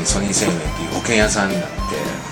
[0.00, 1.70] ーソニー生命っていう保険屋さんになって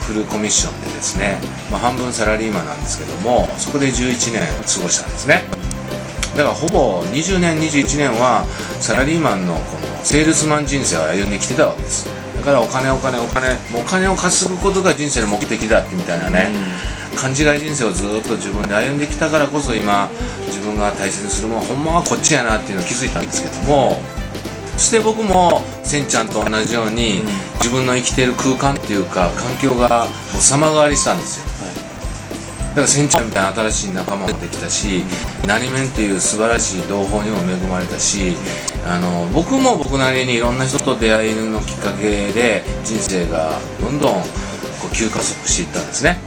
[0.06, 1.38] フルコミッションでですね、
[1.70, 5.42] まあ、半分サラリーマンなんですけどもそこで11年過ごしたんですね。
[6.36, 8.44] だからほぼ20年21年は
[8.80, 12.06] サラリーマンのこのセールスマン人生を歩んできてたわけです。
[12.36, 16.48] だからお金お金お金もうお金を稼ぐことが人生の目的だってみたいなね、
[17.16, 20.08] 勘違い人生をずっと自分で歩んできたからこそ今
[20.46, 24.00] 自分が大切にするものほんまはこっちやなっていうのを気づいたんですけども
[24.78, 27.22] そして僕もせんちゃんと同じように、
[27.58, 31.48] 自分の生きている空間っていうか環境がもう様変わりしたんですよ。
[32.68, 35.02] だからせんちゃんみたいな新しい仲間もできたし
[35.48, 38.36] 何面っていう素晴らしい同胞にも恵まれたし
[38.86, 44.20] あの僕も僕なりにいろんな人と出会いのきっかけで人生がどんどんこ
[44.92, 46.18] う急加速していったんですね。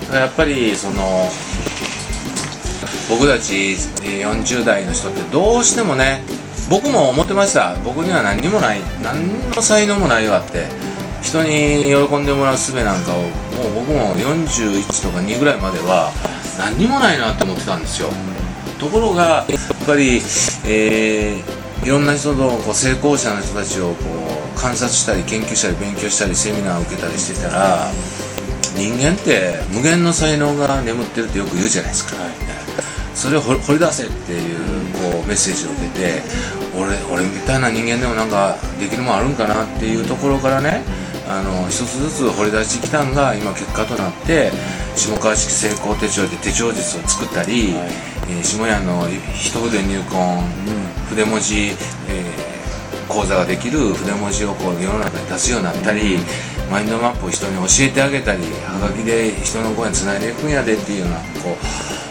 [0.00, 1.28] だからやっぱりその
[3.08, 6.24] 僕たち40代の人ってどうしてもね
[6.72, 7.76] 僕も思ってました。
[7.84, 10.64] 僕には何にもない何の才能もないわって
[11.20, 16.10] 人に喜んでもらう術なんかをもう僕も41とか2ぐらいまでは
[16.56, 18.08] 何にもないなって思ってたんですよ。
[18.80, 20.22] ところがやっぱり、
[20.64, 23.94] えー、いろんな人のこう成功者の人たちをこ
[24.56, 27.92] う観察したり研究したり勉強したりセミナーを受けたりしてたら
[28.74, 32.16] 人間って無限の才能が眠ってるってよく言うじゃないですか、
[33.14, 34.72] それを掘り出せっていう
[35.12, 40.82] こうメッセージを受けて俺俺みたいな人間でもなんかできるもんあるんかなっていうところからね
[41.28, 44.50] あの一つずつ掘り出してきたんが今結果となって
[44.96, 47.90] 下川式成功手帳で手帳術を作ったり、はい、
[48.28, 56.18] えー、下屋の一筆入魂、うん、筆文字、えー、講座ができる筆文字をこう世の中に出すようになったり、
[56.70, 62.01] マインドマップを人に教えてあげたりはがきで人の声につないでいくんやでっていうようなこう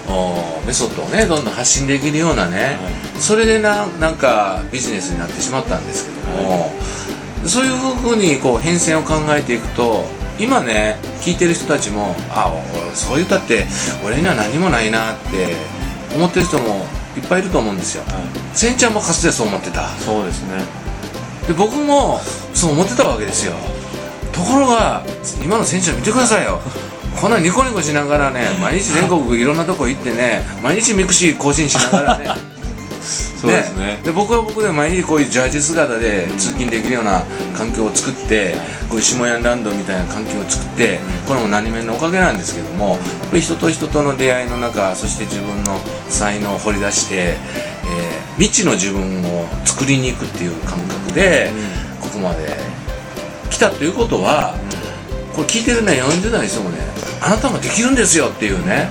[0.66, 6.72] メソッドをねどんどん発信できるようなね、はい、それでななんかビジネスになってしまったんですけども、はい
[7.45, 10.06] そういうふうにこう変遷を考えていくと
[10.39, 12.52] 今ね聞いてる人たちもあ
[12.94, 13.66] そう言ったって
[14.06, 15.56] 俺には何もないなって
[16.16, 16.86] 思ってる人も
[17.17, 18.14] いっぱいいると思うんですよ、はい、
[18.54, 19.89] せんちゃんもかつてそう思ってた。
[19.98, 20.64] そうですね。
[21.48, 22.20] で僕も
[22.54, 23.54] そう思ってたわけですよ。
[24.32, 25.04] ところが
[25.43, 26.61] 今のせんちゃん見てくださいよ
[27.20, 32.52] こんなニコニコしながらね毎日全国いろんなとこ行ってね毎日ミクシー更新しながらね。
[33.42, 33.99] そうですね。
[34.04, 37.23] で僕は僕で毎日こういうジャージ姿で通勤できるような
[37.58, 38.55] 環境を作って、
[38.88, 42.99] こういう下屋ランドみたいな環境を作って、これも何面のおかげなんですけども
[43.33, 45.80] 人と人との出会いの中そして自分の
[46.10, 47.36] 才能を掘り出して、えー、
[48.38, 51.52] 未知の自分を作りに行くっていう感覚で、
[51.99, 52.55] ここまで
[53.49, 54.55] 来たということは、
[55.36, 56.77] これ聞いてるね40代の人もね
[57.21, 58.89] あなたもできるんですよっていうね、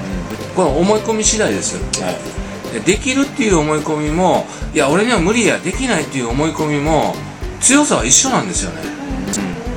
[0.54, 2.40] これ思い込み次第ですよ、はい。
[2.84, 7.14] できるっていう思い込みもいや俺には無理やできないっていう思い込みも
[7.60, 8.82] 強さは一緒なんですよね、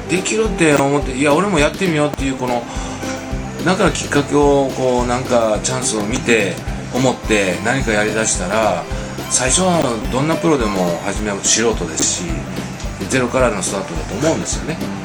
[0.04, 2.62] うん、できるって思っていや俺もやってみようっていうこの
[3.66, 6.54] だからきっかけをこうなんかチャンスを見て
[6.94, 8.84] 思って何かやりだしたら
[9.32, 9.82] 最初は
[10.12, 12.24] どんなプロでも初めは素人ですし
[13.10, 15.03] ゼロからのスタートだと思うんですよね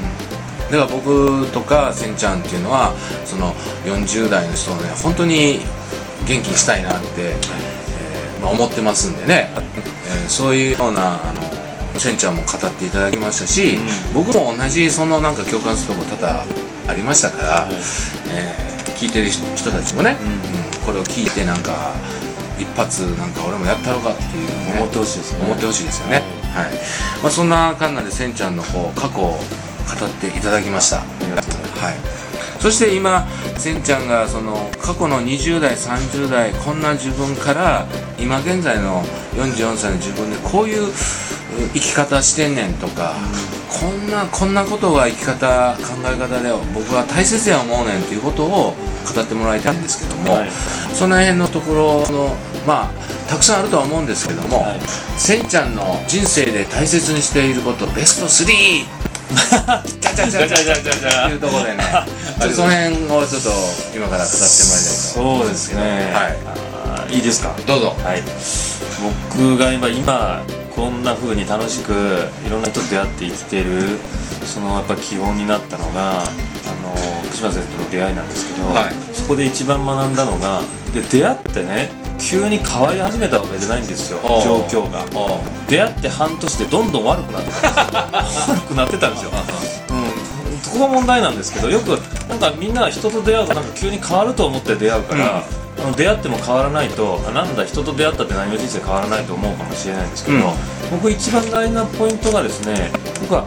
[0.71, 5.61] だから僕とかせんちゃんっていうのはその40代の人をね本当に
[6.27, 7.35] 元気にしたいなって、
[8.43, 11.41] まあ、思ってますんでね、えー、そういうようなあの
[11.99, 16.45] せんちゃんも語っていただきましたし、うん、僕も同じそのなんか共感するとこ多々
[16.89, 17.69] ありましたから、
[18.31, 21.95] えー、聞いてる人たちもね、うん、これを聞いてなんか
[22.59, 25.45] 一発なんか俺もやったろかっていう、ね、思ってほしいですね。
[25.45, 26.23] 思ってほしいですよね、
[26.55, 26.75] はい、はい、
[27.23, 29.39] まあ、そんなかんなでせんちゃんのこう過去を
[29.89, 30.99] 語っていただきました。
[30.99, 32.19] はい。
[32.61, 33.27] そして今
[33.57, 37.87] せんちゃんがその過去の20代30代こんな自分から
[38.19, 39.03] 今現在の
[39.35, 40.93] 44歳の自分でこういう
[41.73, 43.15] 生き方してんねんとか、
[43.69, 48.75] こんなこんなことが生き方考え方で僕は大切や思うねんっていうことを
[49.15, 50.51] 語ってもらいたいんですけども、はい、
[50.95, 52.91] その辺のところのまあ
[53.29, 54.81] たくさんあるとは思うんですけども、はい、
[55.17, 61.85] せんちゃんの人生で大切にしていることベスト3じゃじゃじゃじゃじゃじゃっていうところでね
[62.41, 63.51] ちょっとその辺をちょっと
[63.97, 65.83] 今から語ってもらいたいそうですね
[66.13, 68.23] はいいいですかどうぞはい
[69.37, 70.43] 僕が今今
[70.75, 71.93] こんなふうに楽しく
[72.47, 73.99] いろんな人と出会って生きてる
[74.47, 76.95] そのやっぱ基本になったのがあの
[77.25, 80.63] 福島先生との出会いなんですけど、はい、そこで一番学んだのが
[80.95, 85.05] で出会ってね急に変わり始めたわけじゃないんですよ状況が。
[85.69, 87.69] 出会って半年でどんどん悪くなってた。
[88.53, 91.91] 悪くなってたんですよ、うん、そこが問題なんですけどよく
[92.29, 95.45] なんかみんな人と出会うとなんか急に変わると思って出会うから、
[95.87, 100.43] うん、出会っても変わらないとなんだ人と出会ったって何も人生変わらないと思うかもしれないんですけど、うん、
[100.91, 102.91] 僕一番大事なポイントがですね
[103.21, 103.47] 僕は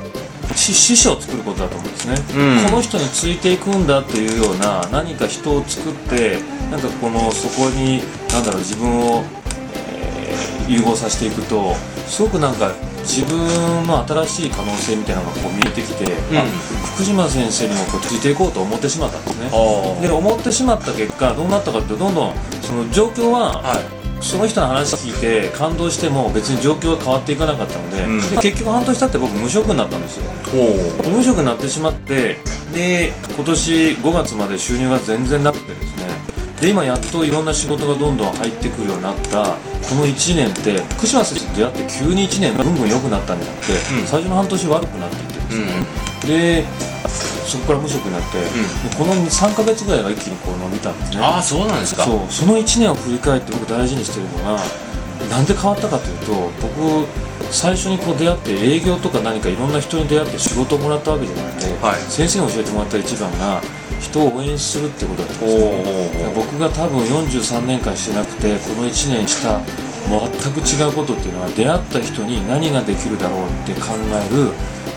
[0.56, 2.70] 師師匠を作ることだと思うんですね、うん。
[2.70, 6.40] この人についていくんだっていうような何か人を作って
[6.70, 8.02] なんかこのそこに
[8.34, 9.24] 何だろう自分を、
[9.86, 11.74] えー融合させていくと
[12.08, 13.38] すごくなんか自分
[13.88, 16.06] の新しい可能性みたいなのがこう見えてきて、
[16.38, 16.46] あ
[16.96, 19.50] 福島先生にもこうついていこうと思ってしまったんですね。
[19.52, 24.02] あで思ってしまった結果どうなったかってどんどんその状況ははい。
[24.24, 28.22] その人の話聞いて感動しても別に状況が変わっていかなかったので,、うん。
[28.30, 30.32] で結局半年経って僕無職になったんですよ。
[31.04, 32.38] お無職になってしまって
[32.72, 35.74] で今年5月まで収入が全然なくて
[36.62, 39.58] で今やっといろんな仕事がどんどん入ってくるようになった
[39.90, 44.06] この1年って福島先生と出会って急に1年ぐんぐん良くなったんじゃなくて、うん。
[44.06, 46.66] 最初の半年悪くなっていってですうんね、で
[47.50, 48.46] そこから無職になって、で
[48.96, 51.20] この3ヶ月ぐらいが一気にこう伸びたんですね。
[51.22, 52.04] ああそうなんですか。
[52.06, 52.32] そう。
[52.32, 54.62] その1年を振り返って僕大事にしてるのが
[55.30, 57.08] なんで変わったかというと僕
[57.52, 62.00] 最初にこう出会って営業とか何かいろんな人に出会って仕事をもらったわけじゃなくて、はい。
[62.08, 63.62] 先生に教えてもらった一番が
[64.02, 69.62] 人を応援するってことだったんおですねお僕が多分43年間してなくてこの1年した
[70.10, 74.52] 全く違うことっていうのは出会った人に何ができるだろうって考える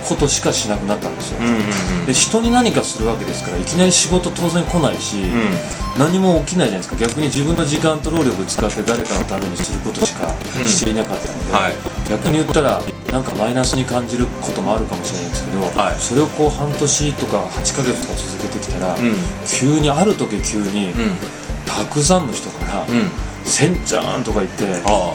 [0.08, 1.54] ことしかしなくなったんですよ、うんうん
[2.00, 2.06] うん。
[2.06, 6.96] で人に何かするわけですからいきなり仕事当然来ないし、う何も起きないじゃないですか。
[6.96, 10.26] 逆に自分の時間と労力を使って誰かのためにすることしか
[10.58, 10.64] うん。
[10.64, 11.74] していなかったので、はい。
[12.08, 12.82] 逆に言ったら
[13.14, 15.94] なんかマイナスに感じることもあるかもしれないですけど、はい。
[16.00, 19.14] それをこう半年とか8ヶ月とか続けてきたら、うん。
[19.46, 21.44] 急にある時急に、うん。
[21.64, 23.10] たくさんの人からうん
[23.44, 25.12] 「せんちゃん」とか言ってあ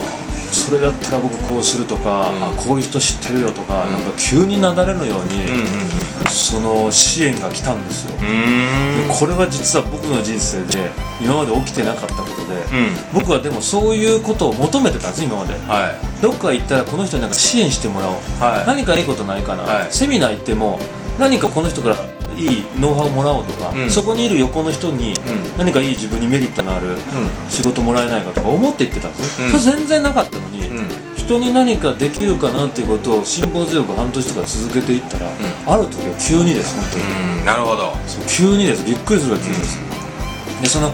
[0.52, 2.44] それだったら僕こうするとか、うん。
[2.44, 3.92] あこういう人知ってるよとか、うん。
[3.92, 6.30] なんか急になだれのように、あうんうん。
[6.30, 8.24] その支援が来たんですよ、で
[9.18, 13.20] これは実は僕の人生で今まで起きてなかったことで、うん。
[13.20, 15.54] 僕はでもそういうことを求めてたんです今まで。
[15.54, 16.22] はい。
[16.22, 18.66] どっか行ったらこの人になんか支援してもらおう、はい。
[18.66, 19.88] 何かいいことないかな、はい。
[19.90, 20.78] セミナー行っても
[21.18, 21.96] 何かこの人から
[22.40, 23.90] いいノウハウもらおうとか、うん。
[23.90, 25.14] そこにいる横の人にん。
[25.58, 26.96] 何かいい自分にメリットのある
[27.48, 29.60] 仕事もらえないかとか思って言ってたんですよ、うん。
[29.60, 30.88] それ全然なかったのに、うん。
[31.16, 35.26] 人に何かできるかなっていうことを辛抱強く半年とか続けていったら、
[35.66, 37.04] ある時は急にです本当に、
[37.38, 37.44] うん。
[37.44, 37.92] なるほど。
[38.06, 38.84] そう急にです。
[38.84, 39.78] びっくりするぐらい急にです、
[40.62, 40.92] でその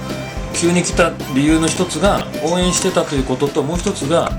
[0.53, 4.33] 急に来た理由の一つが応援してたということともう一つが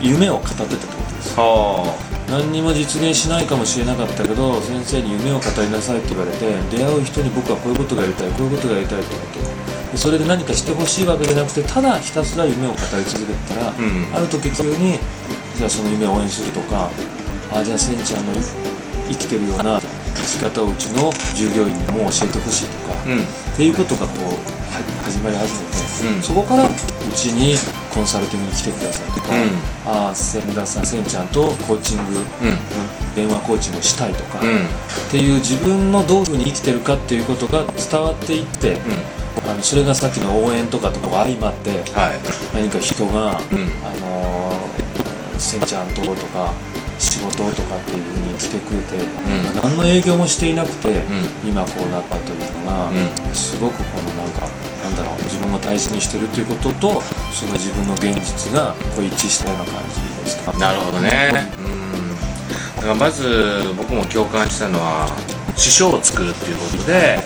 [0.00, 1.34] 夢を語ってたってことです。
[1.36, 9.14] は何にも実現しないかもしれなかったけど先生に夢を語りなさいって言われて出会う人に僕はこういうことがやりたいこういうことがやりたいって。
[9.14, 9.38] こと
[9.92, 14.14] でそれで何かしてほしいわけじゃなくてただひたすら夢を語り続けてたら、うん。
[14.14, 14.98] ある時急に
[15.56, 16.90] じゃあその夢を応援するとか
[17.50, 18.32] あじゃあせんちゃんの
[19.08, 23.22] 生きてるような生き方をうちの従業員にも教えてほしいとか、うん。
[23.22, 24.57] っていうことがこうは
[25.04, 25.60] 始まり始め
[26.10, 26.22] て、うん。
[26.22, 26.68] そこからう
[27.14, 27.56] ちに
[27.92, 30.06] コンサルティングに来てくださいとか、うん。
[30.06, 32.24] ああ千田さん千ちゃんとコーチング、うん。
[33.14, 34.48] 電話コーチングしたいとか、うん。
[34.48, 38.78] っていう自分のどういうふうに生きてるかっていうことが伝わっていって、
[39.48, 42.18] あのそれがさっきの応援とかと相まってはい。
[42.54, 43.70] 何か人が、うん。
[43.84, 46.52] あのー、せんちゃんとことか
[46.98, 49.62] 仕事とかっていうふうに来てくれて、ん。
[49.62, 51.02] 何の営業もしていなくて、ん。
[51.48, 54.48] 今こうなったというのが、うすごくこのなんか
[54.82, 57.02] なんだろう自分を大事にしてるということと
[57.32, 60.52] その自分の現実がこう一致したような感じですか？
[60.58, 61.10] なるほどね。
[61.58, 62.16] うん。
[62.76, 65.08] だからまず僕も共感したのは
[65.56, 67.18] 師匠を作るっていうことで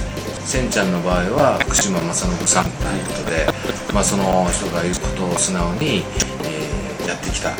[0.44, 3.46] せんちゃんの場合は福島正信さんということで、
[3.94, 6.02] まあ、その人が言うことを素直に、
[6.44, 7.50] えーやってきた、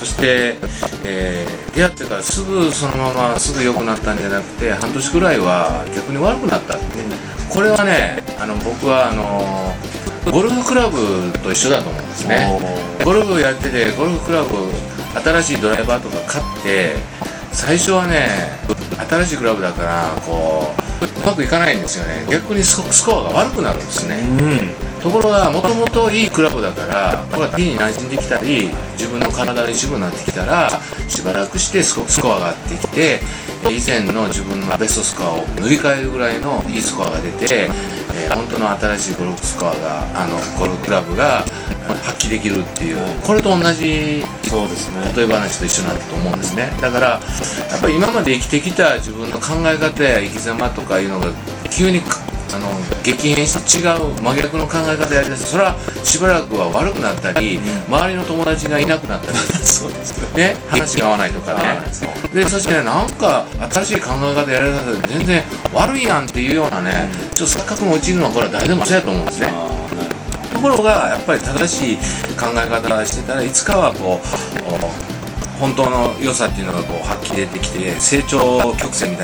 [0.00, 0.56] そして、
[1.04, 6.74] えー出会ってからすぐそのまますぐ良くなったんじゃなくて半年くらいは逆に悪くなった。
[6.76, 6.84] って
[7.48, 9.72] これはねあの僕はあの
[10.32, 12.60] ゴルフクラブと一緒だと思うんですね。
[13.04, 14.50] ゴルフやっててゴルフクラブ
[15.42, 16.96] 新しいドライバーとか買って
[17.52, 18.26] 最初はね
[19.08, 20.79] 新しいクラブだからこうう
[21.24, 22.26] まくいかないんですよね。
[22.30, 24.16] 逆にスコアが悪くなるんですね。
[24.20, 30.68] うんところがもともといいクラブだからこれは T に馴染んできたり自分の体の一部になってきたら
[31.08, 33.20] しばらくしてスコスコアが上がってきて
[33.70, 38.00] 以前の自分のベストスコアを塗り替えるぐらいのいいスコアが出て、えー
[38.34, 41.44] 本当の新しいゴルフスコアがあのゴルフクラブが
[41.94, 42.98] 発揮できるっていう。
[43.24, 45.12] これと同じそうですね。
[45.16, 46.70] 例え話と一緒なんだと思うんですね。
[46.80, 47.18] だからや
[47.76, 51.26] っぱり今まで生きてきた自分の考え方や生き様とかいうのが
[51.70, 52.00] 急に
[52.52, 52.68] あの
[53.04, 55.52] 激変して違う真逆の考え方やりだす。
[55.52, 59.38] それはしばらくは悪くなったり周りの友達がいなくなったり。
[59.62, 60.56] そうですね。
[60.68, 61.80] 話が合わないとかね。
[62.34, 65.42] でそしてねなんか新しい考え方やりだすと全然
[65.74, 69.52] 悪いやんっていうようなねちょっと錯覚に陥るのはこれは誰でもそうやと思うんですね
[70.60, 71.96] ころがやっぱり正しい
[72.36, 79.18] 考え方してたらいつかはこう本当の良さっていうのがこう発揮出てきて成長曲線みたいな